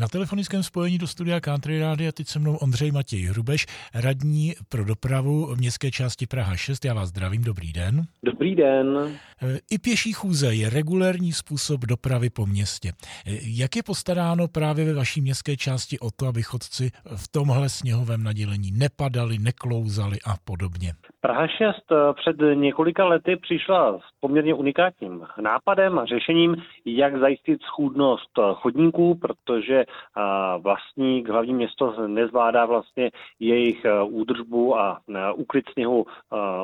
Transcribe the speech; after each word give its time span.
Na 0.00 0.08
telefonickém 0.08 0.62
spojení 0.62 0.98
do 0.98 1.06
studia 1.06 1.40
Country 1.40 1.80
Rádia 1.80 2.12
teď 2.12 2.28
se 2.28 2.38
mnou 2.38 2.56
Ondřej 2.56 2.90
Matěj 2.90 3.22
Hrubeš, 3.22 3.66
radní 3.94 4.54
pro 4.68 4.84
dopravu 4.84 5.54
v 5.54 5.58
městské 5.58 5.90
části 5.90 6.26
Praha 6.26 6.56
6. 6.56 6.84
Já 6.84 6.94
vás 6.94 7.08
zdravím, 7.08 7.44
dobrý 7.44 7.72
den. 7.72 8.06
Dobrý 8.22 8.54
den. 8.54 9.18
I 9.70 9.78
pěší 9.78 10.12
chůze 10.12 10.54
je 10.54 10.70
regulérní 10.70 11.32
způsob 11.32 11.80
dopravy 11.80 12.30
po 12.30 12.46
městě. 12.46 12.92
Jak 13.42 13.76
je 13.76 13.82
postaráno 13.82 14.48
právě 14.48 14.84
ve 14.84 14.94
vaší 14.94 15.20
městské 15.20 15.56
části 15.56 15.98
o 15.98 16.10
to, 16.10 16.26
aby 16.26 16.42
chodci 16.42 16.90
v 17.16 17.28
tomhle 17.28 17.68
sněhovém 17.68 18.22
nadělení 18.22 18.70
nepadali, 18.72 19.38
neklouzali 19.38 20.18
a 20.24 20.36
podobně? 20.44 20.94
Praha 21.22 21.46
6 21.46 21.76
před 22.12 22.36
několika 22.54 23.04
lety 23.04 23.36
přišla 23.36 23.98
s 23.98 24.20
poměrně 24.20 24.54
unikátním 24.54 25.26
nápadem 25.40 25.98
a 25.98 26.04
řešením, 26.04 26.56
jak 26.84 27.18
zajistit 27.18 27.62
schůdnost 27.62 28.30
chodníků, 28.54 29.18
protože 29.18 29.84
vlastník, 30.58 31.28
hlavní 31.28 31.54
město 31.54 32.06
nezvládá 32.06 32.66
vlastně 32.66 33.10
jejich 33.40 33.86
údržbu 34.04 34.78
a 34.78 35.00
úklid 35.34 35.64
sněhu 35.72 36.06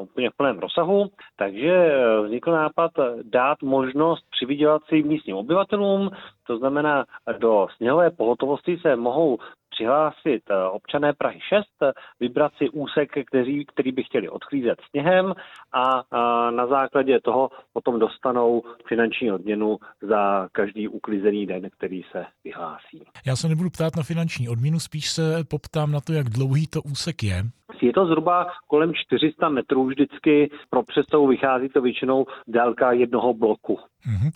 úplně 0.00 0.30
v 0.30 0.36
plném 0.36 0.58
rozsahu. 0.58 1.06
Takže 1.36 1.92
vznikl 2.24 2.52
nápad 2.52 2.90
dát 3.22 3.62
možnost 3.62 4.24
přivydělat 4.30 4.82
si 4.88 5.02
místním 5.02 5.36
obyvatelům, 5.36 6.10
to 6.46 6.58
znamená 6.58 7.04
do 7.38 7.66
sněhové 7.76 8.10
pohotovosti 8.10 8.78
se 8.78 8.96
mohou 8.96 9.38
přihlásit 9.74 10.42
eh, 10.50 10.68
občané 10.68 11.12
Prahy 11.12 11.40
6, 11.40 11.94
vybrat 12.20 12.52
si 12.58 12.68
úsek, 12.70 13.10
který, 13.28 13.66
který 13.66 13.92
by 13.92 14.02
chtěli 14.02 14.28
odchlízet 14.28 14.78
sněhem 14.90 15.34
a 15.72 16.02
na 16.50 16.66
základě 16.66 17.20
toho 17.20 17.50
potom 17.72 17.98
dostanou 17.98 18.62
finanční 18.88 19.32
odměnu 19.32 19.78
za 20.02 20.48
každý 20.52 20.88
uklizený 20.88 21.46
den, 21.46 21.70
který 21.70 22.02
se 22.12 22.26
vyhlásí. 22.44 23.02
Já 23.26 23.36
se 23.36 23.48
nebudu 23.48 23.70
ptát 23.70 23.96
na 23.96 24.02
finanční 24.02 24.48
odměnu, 24.48 24.80
spíš 24.80 25.10
se 25.10 25.44
poptám 25.50 25.92
na 25.92 26.00
to, 26.00 26.12
jak 26.12 26.28
dlouhý 26.28 26.66
to 26.66 26.82
úsek 26.82 27.22
je. 27.22 27.44
Je 27.86 27.92
to 27.92 28.06
zhruba 28.06 28.46
kolem 28.66 28.92
400 28.94 29.48
metrů 29.48 29.86
vždycky. 29.86 30.50
Pro 30.70 30.82
představu 30.82 31.26
vychází 31.26 31.68
to 31.68 31.80
většinou 31.82 32.26
délka 32.46 32.92
jednoho 32.92 33.34
bloku. 33.34 33.78
Mm-hmm. 34.06 34.30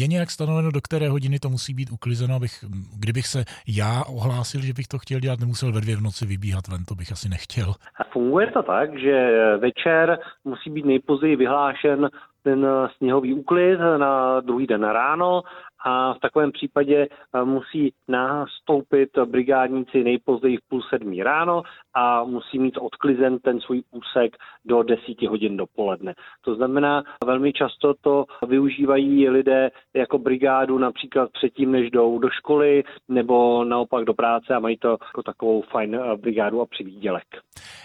Je 0.00 0.06
nějak 0.06 0.30
stanoveno, 0.30 0.70
do 0.70 0.80
které 0.80 1.08
hodiny 1.08 1.38
to 1.38 1.48
musí 1.48 1.74
být 1.74 1.90
uklizeno, 1.92 2.34
abych, 2.34 2.64
kdybych 2.98 3.26
se 3.26 3.44
já 3.68 4.02
ohlásil, 4.08 4.60
že 4.60 4.72
bych 4.72 4.88
to 4.88 4.98
chtěl 4.98 5.20
dělat, 5.20 5.40
nemusel 5.40 5.72
ve 5.72 5.80
dvě 5.80 5.96
v 5.96 6.02
noci 6.02 6.26
vybíhat 6.26 6.68
ven, 6.68 6.84
to 6.84 6.94
bych 6.94 7.12
asi 7.12 7.28
nechtěl. 7.28 7.74
A 8.00 8.04
funguje 8.12 8.46
to 8.46 8.62
tak, 8.62 8.98
že 8.98 9.30
večer 9.58 10.18
musí 10.44 10.70
být 10.70 10.84
nejpozději 10.84 11.36
vyhlášen 11.36 12.08
ten 12.46 12.66
sněhový 12.96 13.34
úklid 13.34 13.78
na 13.98 14.40
druhý 14.40 14.66
den 14.66 14.84
ráno 14.84 15.42
a 15.84 16.14
v 16.14 16.18
takovém 16.18 16.52
případě 16.52 17.06
eh, 17.06 17.44
musí 17.44 17.92
nastoupit 18.08 19.08
brigádníci 19.24 20.04
nejpozději 20.04 20.56
v 20.56 20.68
půl 20.68 20.82
sedmí 20.82 21.22
ráno 21.22 21.62
a 21.94 22.24
musí 22.24 22.58
mít 22.58 22.78
odklizen 22.78 23.38
ten 23.38 23.60
svůj 23.60 23.82
úsek 23.90 24.36
do 24.64 24.82
desíti 24.82 25.26
hodin 25.26 25.56
dopoledne. 25.56 26.14
To 26.44 26.54
znamená, 26.54 27.02
velmi 27.24 27.52
často 27.52 27.94
to 28.00 28.24
využívají 28.48 29.28
lidé 29.28 29.70
jako 29.94 30.18
brigádu 30.18 30.78
například 30.78 31.30
předtím, 31.32 31.72
než 31.72 31.90
jdou 31.90 32.18
do 32.18 32.28
školy 32.30 32.84
nebo 33.08 33.64
naopak 33.64 34.04
do 34.04 34.14
práce 34.14 34.54
a 34.54 34.60
mají 34.60 34.76
to 34.78 34.90
jako 34.90 35.22
takovou 35.22 35.62
fajn 35.62 35.94
eh, 35.94 36.16
brigádu 36.16 36.60
a 36.60 36.66
přivídělek. 36.66 37.24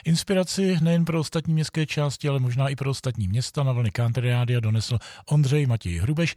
Inspiraci 0.06 0.78
nejen 0.84 1.06
pro 1.06 1.20
ostatní 1.20 1.54
městské 1.54 1.86
části, 1.86 2.30
ale 2.30 2.40
možná 2.40 2.70
i 2.70 2.76
pro 2.76 2.90
ostatní 2.90 3.28
města 3.28 3.64
na 3.64 3.72
vlny 3.72 3.92
Country 3.92 4.34
Rádia 4.52 4.60
donesl 4.60 4.98
Ondřej 5.32 5.66
Matěj 5.66 5.98
Hrubeš, 5.98 6.36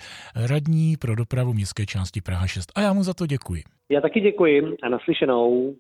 radní 0.51 0.97
pro 0.97 1.15
dopravu 1.15 1.53
městské 1.53 1.87
části 1.87 2.21
Praha 2.21 2.47
6. 2.47 2.73
A 2.75 2.81
já 2.81 2.93
mu 2.93 3.03
za 3.03 3.15
to 3.15 3.27
děkuji. 3.27 3.63
Já 3.91 4.01
taky 4.01 4.21
děkuji 4.21 4.77
a 4.83 4.89
naslyšenou. 4.89 5.75